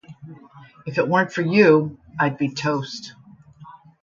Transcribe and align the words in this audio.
If 0.87 0.97
it 0.97 1.07
weren't 1.07 1.31
for 1.31 1.43
you, 1.43 1.99
I'd 2.19 2.39
be 2.39 2.49
toast. 2.55 3.13